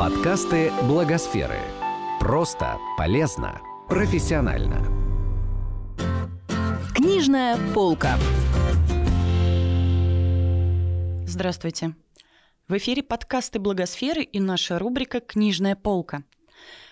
[0.00, 1.58] Подкасты Благосферы.
[2.20, 4.82] Просто, полезно, профессионально.
[6.94, 8.16] Книжная полка.
[11.26, 11.94] Здравствуйте.
[12.66, 16.24] В эфире подкасты Благосферы и наша рубрика «Книжная полка».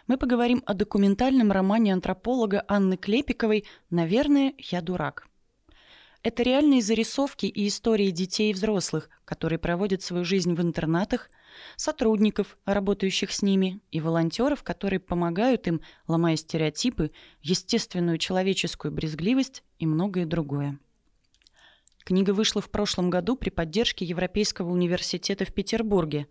[0.07, 5.29] Мы поговорим о документальном романе антрополога Анны Клепиковой «Наверное, я дурак».
[6.23, 11.31] Это реальные зарисовки и истории детей и взрослых, которые проводят свою жизнь в интернатах,
[11.77, 19.87] сотрудников, работающих с ними, и волонтеров, которые помогают им, ломая стереотипы, естественную человеческую брезгливость и
[19.87, 20.79] многое другое.
[22.05, 26.27] Книга вышла в прошлом году при поддержке Европейского университета в Петербурге.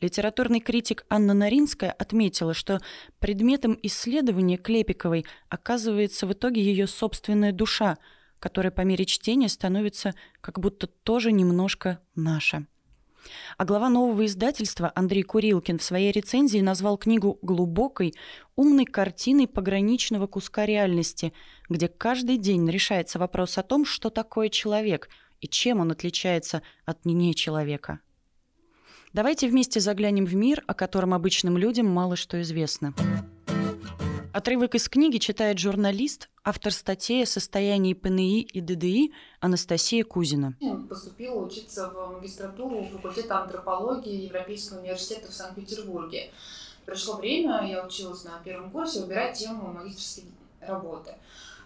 [0.00, 2.80] Литературный критик Анна Наринская отметила, что
[3.18, 7.96] предметом исследования Клепиковой оказывается в итоге ее собственная душа–
[8.40, 12.66] которая по мере чтения становится как будто тоже немножко наша.
[13.58, 18.14] А глава нового издательства Андрей Курилкин в своей рецензии назвал книгу глубокой,
[18.56, 21.32] умной картиной пограничного куска реальности,
[21.68, 25.08] где каждый день решается вопрос о том, что такое человек
[25.40, 28.00] и чем он отличается от не человека.
[29.12, 32.94] Давайте вместе заглянем в мир, о котором обычным людям мало что известно.
[34.32, 40.54] Отрывок из книги читает журналист, автор статьи о состоянии ПНИ и ДДИ Анастасия Кузина.
[40.88, 46.30] Поступила учиться в магистратуру факультета антропологии Европейского университета в Санкт-Петербурге.
[46.86, 50.24] Пришло время, я училась на первом курсе, выбирать тему магистрской
[50.60, 51.16] работы.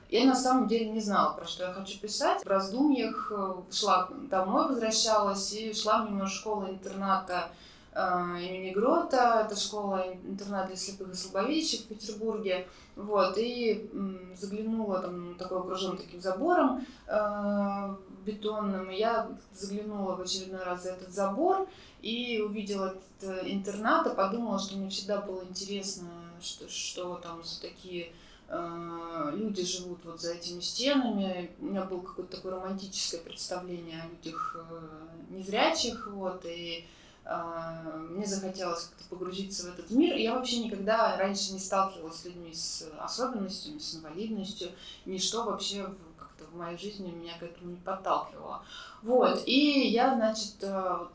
[0.09, 2.43] Я на самом деле не знала, про что я хочу писать.
[2.43, 7.51] В раздумьях э, шла домой, возвращалась и шла мимо школы-интерната
[7.95, 13.89] имени Грота, это школа-интернат для слепых и слабовидящих в Петербурге, вот, и
[14.37, 20.91] заглянула, там, такой окружен таким забором э, бетонным, и я заглянула в очередной раз за
[20.91, 21.69] этот забор
[22.03, 26.09] и увидела этот интернат, и подумала, что мне всегда было интересно,
[26.41, 28.13] что, что там за такие
[28.49, 31.53] э, люди живут вот за этими стенами.
[31.61, 34.89] У меня было какое-то такое романтическое представление о людях э,
[35.31, 36.87] незрячих, вот, и
[37.25, 40.17] мне захотелось как-то погрузиться в этот мир.
[40.17, 44.71] Я вообще никогда раньше не сталкивалась с людьми с особенностями, с инвалидностью.
[45.07, 48.63] Ничто вообще как-то в моей жизни меня к этому не подталкивало.
[49.03, 49.43] Вот.
[49.47, 51.13] И я, значит, э, вот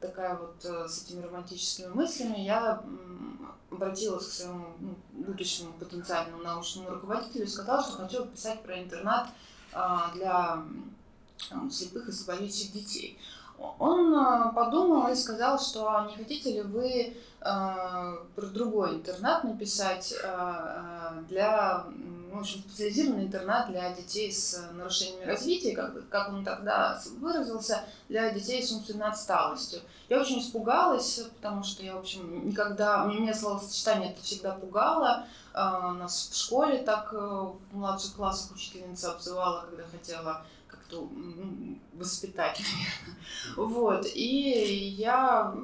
[0.00, 2.82] такая вот э, с этими романтическими мыслями, я
[3.70, 9.28] обратилась к своему ну, будущему потенциальному научному руководителю и сказала, что хочу писать про интернат
[9.72, 10.64] а, для
[11.70, 13.18] слепых и слабовидящих детей
[13.78, 20.14] он э, подумал и сказал, что не хотите ли вы э, про другой интернат написать
[20.22, 21.84] э, для,
[22.32, 28.30] в общем, специализированный интернат для детей с нарушениями развития, как, как он тогда выразился, для
[28.30, 29.80] детей с умственной отсталостью.
[30.08, 35.26] Я очень испугалась, потому что я, в общем, никогда, меня словосочетание это всегда пугало.
[35.52, 40.42] Нас в школе так в младших классах учительница обзывала, когда хотела
[40.88, 41.08] как-то
[41.92, 43.18] воспитать, наверное.
[43.56, 44.06] Вот.
[44.14, 45.54] И я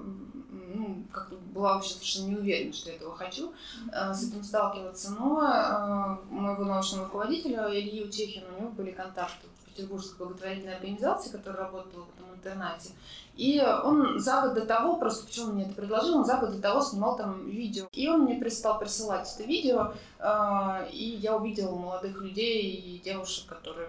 [0.50, 3.52] ну, как была вообще совершенно не уверена, что я этого хочу
[3.92, 5.12] э, с этим сталкиваться.
[5.12, 10.76] Но э, у моего научного руководителя Ильи Утехина, у него были контакты в Петербургской благотворительной
[10.76, 12.90] организации, которая работала в этом интернате.
[13.36, 16.60] И он за год до того, просто почему мне это предложил, он за год до
[16.60, 17.86] того снимал там видео.
[17.92, 23.48] И он мне перестал присылать это видео, э, и я увидела молодых людей и девушек,
[23.48, 23.88] которые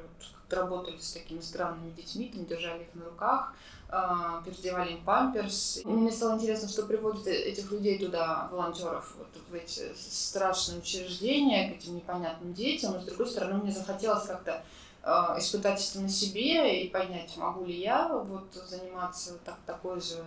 [0.55, 3.53] работали с такими странными детьми, там держали их на руках,
[3.89, 3.95] э,
[4.45, 5.81] переодевали им памперс.
[5.83, 11.77] Мне стало интересно, что приводит этих людей туда, волонтеров, вот в эти страшные учреждения, к
[11.77, 12.93] этим непонятным детям.
[12.93, 14.63] Но, с другой стороны, мне захотелось как-то
[15.03, 20.23] э, испытать это на себе и понять, могу ли я вот заниматься так, такой же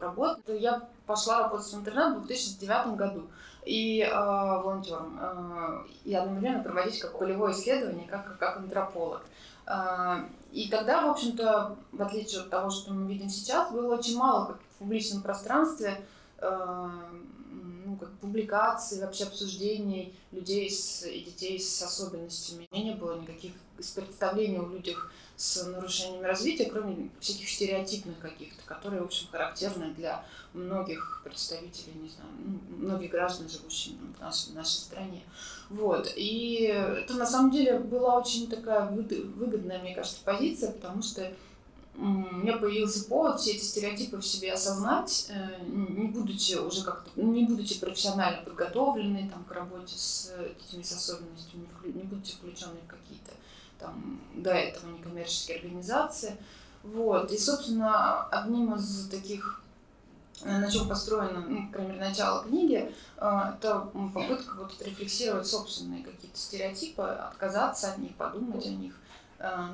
[0.00, 0.60] работой.
[0.60, 3.28] Я пошла работать в интернет в 2009 году
[3.64, 5.18] и э, волонтером.
[5.20, 9.22] Э, и одновременно проводить как полевое исследование, как, как антрополог.
[9.66, 14.16] Э, и тогда, в общем-то, в отличие от того, что мы видим сейчас, было очень
[14.16, 16.04] мало как в публичном пространстве
[16.38, 16.88] э,
[17.94, 22.68] ну, как публикаций, вообще обсуждений людей с, и детей с особенностями.
[22.70, 29.02] И не было никаких представлений о людях с нарушениями развития, кроме всяких стереотипных каких-то, которые,
[29.02, 34.54] в общем, характерны для многих представителей, не знаю, ну, многих граждан, живущих в нашей, в
[34.54, 35.22] нашей стране.
[35.70, 36.12] Вот.
[36.14, 41.32] И это на самом деле была очень такая выгодная, мне кажется, позиция, потому что
[41.96, 47.10] у меня появился повод все эти стереотипы в себе осознать, э, не будучи уже как-то,
[47.20, 52.90] не будучи профессионально подготовленной там, к работе с детьми с особенностями, не будучи включенной в
[52.90, 53.32] какие-то
[53.78, 56.36] там до этого некоммерческие организации.
[56.82, 57.30] Вот.
[57.30, 59.60] И, собственно, одним из таких
[60.42, 67.02] на чем построено, ну, по крайней начало книги, это попытка вот отрефлексировать собственные какие-то стереотипы,
[67.02, 68.94] отказаться от них, подумать о них,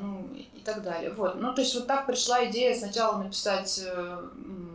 [0.00, 1.12] ну и так далее.
[1.12, 1.40] Вот.
[1.40, 3.84] Ну, то есть вот так пришла идея сначала написать,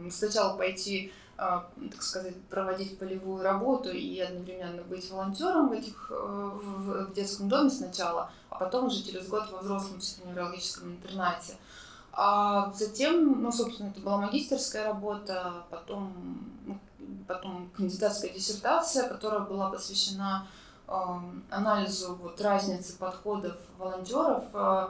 [0.09, 6.13] сначала пойти а, так сказать, проводить полевую работу и одновременно быть волонтером в, этих, э,
[6.15, 11.57] в детском доме сначала, а потом уже через год во взрослом психоневрологическом интернате.
[12.13, 16.13] А затем, ну, собственно, это была магистерская работа, потом,
[16.65, 16.80] ну,
[17.27, 24.88] потом кандидатская диссертация, которая была посвящена э, анализу вот, разницы подходов волонтеров э,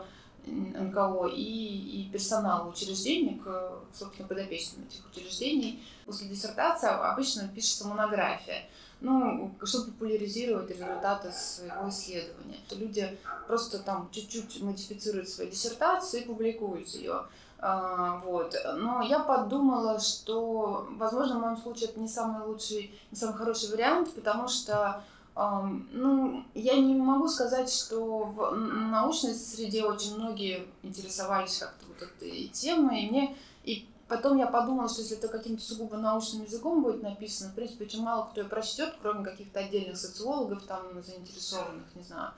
[0.47, 5.83] НКО и, и персонала учреждений, к, собственно, подопечным этих учреждений.
[6.05, 8.63] После диссертации обычно пишется монография,
[9.01, 12.57] ну, чтобы популяризировать результаты своего исследования.
[12.71, 17.23] Люди просто там чуть-чуть модифицируют свою диссертацию и публикуют ее.
[17.57, 18.55] А, вот.
[18.75, 23.71] Но я подумала, что, возможно, в моем случае это не самый лучший, не самый хороший
[23.71, 25.03] вариант, потому что
[25.35, 32.47] ну, я не могу сказать, что в научной среде очень многие интересовались как-то вот этой
[32.47, 37.03] темой, и мне и потом я подумала, что если это каким-то сугубо научным языком будет
[37.03, 42.03] написано, в принципе, очень мало кто ее прочтет, кроме каких-то отдельных социологов, там, заинтересованных, не
[42.03, 42.31] знаю,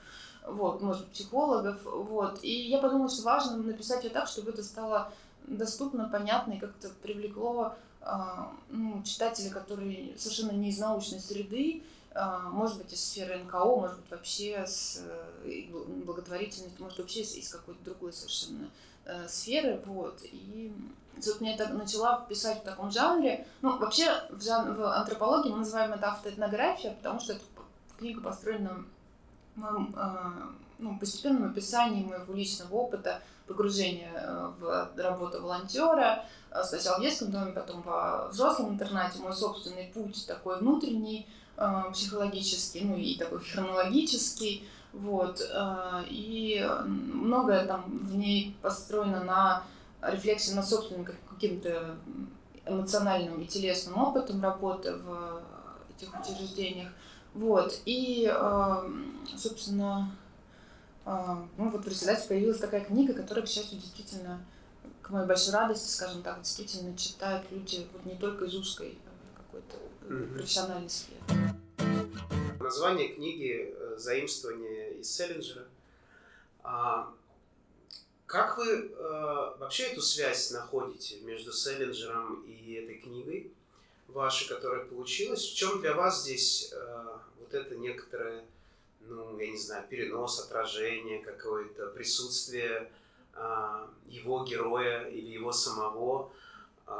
[0.46, 2.42] вот, может, психологов, вот.
[2.42, 5.12] И я подумала, что важно написать ее так, чтобы это стало
[5.46, 11.82] доступно, понятно и как-то привлекло а, ну, читателей, которые совершенно не из научной среды,
[12.14, 15.02] может быть, из сферы НКО, может быть, вообще с
[15.44, 15.64] э,
[16.04, 18.70] благотворительностью, может, вообще из какой-то другой совершенно
[19.04, 20.72] э, сферы, вот, и
[21.20, 24.74] собственно, я так начала писать в таком жанре, ну, вообще, в, жан...
[24.74, 27.44] в антропологии мы называем это автоэтнография, потому что эта
[27.98, 28.84] книга построена
[29.56, 36.24] на э, ну, постепенном описании моего личного опыта, погружения в работу волонтера,
[36.64, 41.26] сначала в детском доме, потом во взрослом интернате, мой собственный путь такой внутренний,
[41.60, 49.64] Э, психологический, ну и такой хронологический, вот, э, и многое там в ней построено на
[50.00, 51.96] рефлексии над собственным каким-то
[52.64, 55.42] эмоциональным и телесным опытом работы в
[55.96, 56.92] этих учреждениях,
[57.34, 58.90] вот, и, э,
[59.36, 60.12] собственно,
[61.56, 64.44] ну вот в результате появилась такая книга, которая, к счастью, действительно,
[65.00, 68.98] к моей большой радости, скажем так, действительно читают люди вот не только из узкой
[69.36, 69.76] какой-то
[70.06, 70.34] mm-hmm.
[70.34, 71.20] профессиональной сферы.
[72.60, 75.64] Название книги э, заимствование из Селлинджера.
[76.62, 77.14] А,
[78.26, 83.50] как вы э, вообще эту связь находите между Селлинджером и этой книгой
[84.08, 85.42] вашей, которая получилась?
[85.42, 87.06] В чем для вас здесь э,
[87.40, 88.44] вот это некоторое,
[89.00, 92.90] ну, я не знаю, перенос, отражение, какое-то присутствие
[93.34, 96.30] э, его героя или его самого
[96.86, 96.90] э,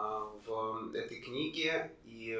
[0.46, 1.92] в этой книге?
[2.04, 2.38] И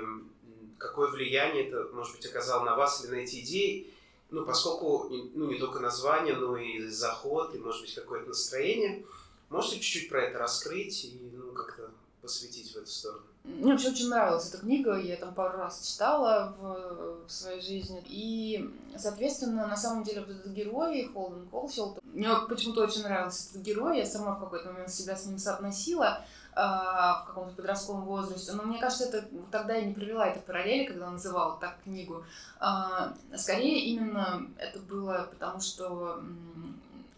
[0.78, 3.92] какое влияние это, может быть, оказало на вас или на эти идеи,
[4.30, 9.04] ну, поскольку, ну, не только название, но и заход, и, может быть, какое-то настроение.
[9.48, 11.87] Можете чуть-чуть про это раскрыть и, ну, как-то
[12.28, 13.22] посвятить в эту сторону?
[13.44, 18.04] Мне вообще очень нравилась эта книга, я там пару раз читала в, в своей жизни.
[18.06, 23.62] И, соответственно, на самом деле вот этот герой, Холден Колфилд, мне почему-то очень нравился этот
[23.62, 26.22] герой, я сама в какой-то момент себя с ним соотносила.
[26.60, 28.52] А, в каком-то подростковом возрасте.
[28.52, 32.24] Но мне кажется, это тогда я не провела это параллели, когда называла так книгу.
[32.58, 36.20] А, скорее именно это было потому, что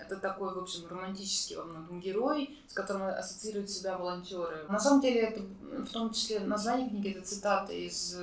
[0.00, 4.64] это такой, в общем, романтический во многом герой, с которым ассоциируют себя волонтеры.
[4.68, 8.16] На самом деле, это в том числе название книги, это цитата из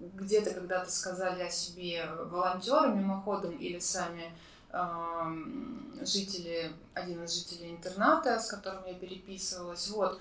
[0.00, 4.32] где-то когда-то сказали о себе волонтеры мимоходом или сами
[6.00, 9.88] жители, один из жителей интерната, с которым я переписывалась.
[9.88, 10.20] Вот.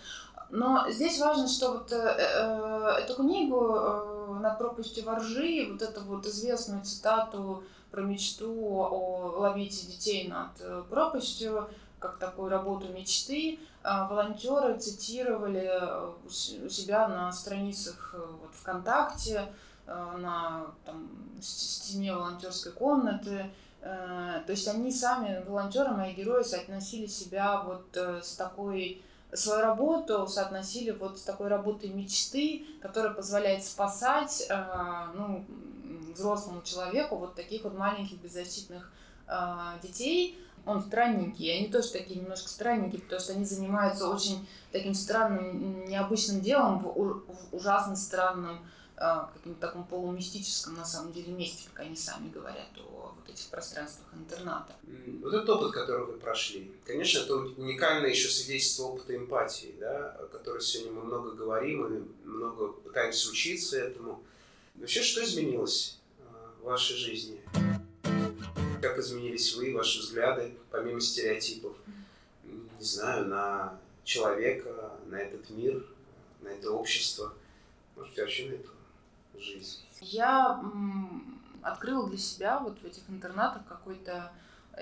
[0.53, 6.01] Но здесь важно, что вот э, э, эту книгу э, «Над пропастью воржи», вот эту
[6.01, 11.67] вот известную цитату про мечту о ловите детей над э, пропастью,
[11.98, 15.72] как такую работу мечты, э, волонтеры цитировали
[16.24, 19.51] у себя на страницах вот, ВКонтакте,
[19.88, 21.10] на там,
[21.41, 23.50] стене волонтерской комнаты.
[23.81, 29.03] То есть они сами, волонтеры, мои герои, соотносили себя вот с такой
[29.34, 34.66] свою работу соотносили вот с такой работой мечты, которая позволяет спасать э,
[35.16, 35.46] ну,
[36.13, 38.92] взрослому человеку вот таких вот маленьких беззащитных
[39.82, 40.38] детей.
[40.66, 46.42] Он странники, они тоже такие немножко странники, потому что они занимаются очень таким странным, необычным
[46.42, 46.92] делом
[47.52, 48.60] ужасно странном
[49.03, 53.48] э, каким-то таком полумистическом, на самом деле, месте, как они сами говорят о вот этих
[53.48, 54.75] пространствах интерната.
[55.22, 60.27] Вот этот опыт, который вы прошли, конечно, это уникальное еще свидетельство опыта эмпатии, да, о
[60.27, 64.24] которой сегодня мы много говорим и много пытаемся учиться этому.
[64.75, 66.24] Вообще, что изменилось э,
[66.62, 67.41] в вашей жизни?
[68.81, 71.75] Как изменились вы, ваши взгляды, помимо стереотипов?
[72.43, 75.86] Не знаю, на человека, на этот мир,
[76.41, 77.33] на это общество,
[77.95, 78.73] может, вообще на эту?
[80.13, 80.62] Я
[81.63, 84.32] открыла для себя вот в этих интернатах какой-то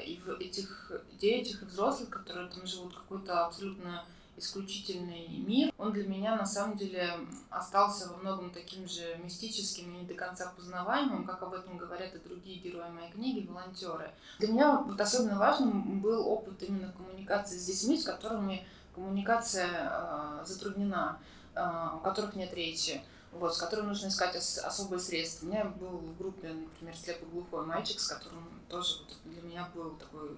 [0.05, 4.03] и в этих детях и взрослых, которые там живут, какой-то абсолютно
[4.35, 5.71] исключительный мир.
[5.77, 7.09] Он для меня на самом деле
[7.49, 12.13] остался во многом таким же мистическим и не до конца познаваемым, как об этом говорят
[12.13, 14.11] и другие герои моей книги, волонтеры.
[14.39, 20.45] Для меня вот особенно важным был опыт именно коммуникации с детьми, с которыми коммуникация э,
[20.45, 21.19] затруднена,
[21.55, 25.45] э, у которых нет речи, вот, с которым нужно искать ос- особые средства.
[25.45, 29.91] У меня был в группе, например, слепо-глухой мальчик, с которым тоже вот, для меня был
[29.91, 30.37] такой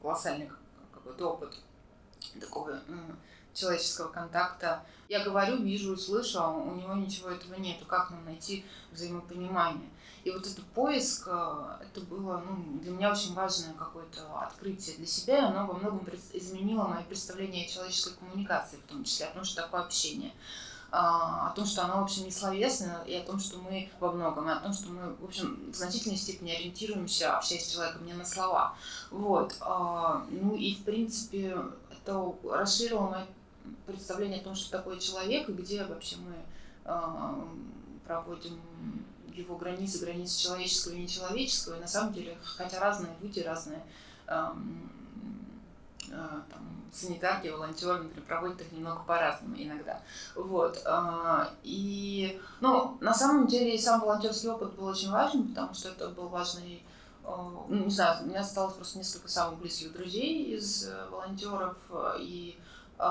[0.00, 0.50] колоссальный
[0.92, 1.58] какой-то опыт
[2.40, 2.80] такого
[3.54, 4.84] человеческого контакта.
[5.08, 7.84] Я говорю, вижу слышу, а у него ничего этого нету.
[7.84, 9.90] Как нам найти взаимопонимание?
[10.24, 15.06] И вот этот поиск, э, это было ну, для меня очень важное какое-то открытие для
[15.06, 19.34] себя, и оно во многом изменило мое представление о человеческой коммуникации, в том числе о
[19.34, 23.24] том, что такое общение а, о том, что оно, в общем, не словесное, и о
[23.24, 26.52] том, что мы во многом, и о том, что мы, в общем, в значительной степени
[26.52, 28.74] ориентируемся, общаясь с человеком, не на слова.
[29.10, 29.56] Вот.
[29.60, 31.56] А, ну и, в принципе,
[31.90, 33.26] это расширило мое
[33.86, 36.34] представление о том, что такое человек, и где вообще мы
[36.84, 37.42] а,
[38.06, 38.60] проводим
[39.32, 41.76] его границы, границы человеческого и нечеловеческого.
[41.76, 43.82] И на самом деле, хотя разные люди, разные
[46.12, 50.00] там, санитарки, волонтеры, например, проводят их немного по-разному иногда.
[50.34, 50.82] Вот.
[50.84, 56.08] Э, и, ну, на самом деле, сам волонтерский опыт был очень важен, потому что это
[56.08, 56.82] был важный
[57.24, 57.28] э,
[57.68, 61.76] ну, не знаю, у меня осталось просто несколько самых близких друзей из э, волонтеров,
[62.18, 62.58] и
[62.98, 63.04] э,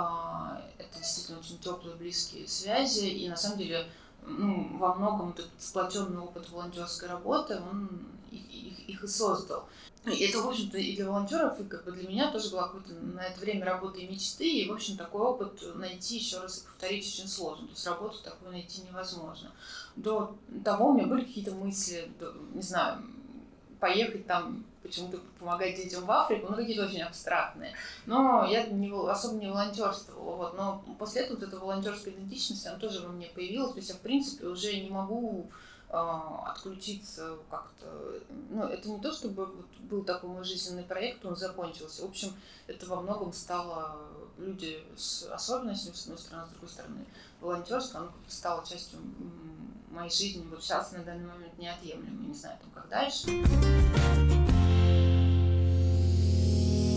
[0.77, 3.87] это действительно очень теплые, близкие связи, и на самом деле
[4.25, 7.89] ну, во многом этот сплоченный опыт волонтерской работы, он
[8.29, 9.67] их, их и создал.
[10.05, 12.93] И это, в общем-то, и для волонтеров, и как бы для меня тоже была какой-то
[12.93, 17.05] на это время работы и мечты, и, в общем, такой опыт найти, еще раз повторить,
[17.05, 17.67] очень сложно.
[17.67, 19.51] То есть работу такую найти невозможно.
[19.95, 22.11] До того у меня были какие-то мысли,
[22.55, 23.03] не знаю,
[23.79, 27.73] поехать там почему-то помогать детям в Африку, ну, какие-то очень абстрактные.
[28.07, 30.35] Но я не, особо не волонтерствовала.
[30.35, 30.57] Вот.
[30.57, 33.73] Но после этого вот эта волонтерская идентичность, она тоже во мне появилась.
[33.73, 35.49] То есть я, в принципе, уже не могу
[35.91, 38.21] отключиться как-то.
[38.49, 42.03] Ну, это не то, чтобы вот был такой мой жизненный проект, он закончился.
[42.03, 42.33] В общем,
[42.67, 43.97] это во многом стало
[44.37, 47.05] люди с особенностями, с одной стороны, с другой стороны,
[47.41, 48.99] волонтерство, оно стало частью
[49.89, 52.27] моей жизни вот сейчас на данный момент неотъемлемо.
[52.27, 54.40] Не знаю, там, как дальше.